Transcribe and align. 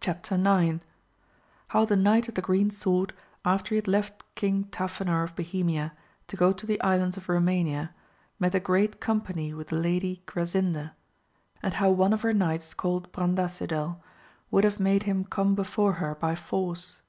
Chap. 0.00 0.20
IX.— 0.32 0.82
How 1.68 1.84
the 1.84 1.96
Enight 1.96 2.28
of 2.28 2.34
the 2.34 2.40
Green 2.40 2.70
Sword 2.70 3.12
after 3.44 3.74
he 3.74 3.74
had 3.76 3.86
left 3.86 4.24
KiDg 4.36 4.70
TafiDor 4.70 5.22
of 5.22 5.36
Bohemia, 5.36 5.92
to 6.28 6.36
go 6.38 6.54
to 6.54 6.64
the 6.64 6.80
Islands 6.80 7.18
of 7.18 7.28
Romania 7.28 7.92
met 8.38 8.54
a 8.54 8.58
great 8.58 9.00
company 9.02 9.52
with 9.52 9.68
the 9.68 9.76
Lady 9.76 10.22
Grasinda, 10.26 10.92
and 11.62 11.74
how 11.74 11.90
one 11.90 12.14
of 12.14 12.22
her 12.22 12.32
knights 12.32 12.72
called 12.72 13.12
Brandasidel 13.12 14.00
would 14.50 14.64
haye 14.64 14.78
made 14.78 15.02
him 15.02 15.26
come 15.26 15.54
before 15.54 15.92
her 16.00 16.14
by 16.14 16.34
force. 16.34 17.02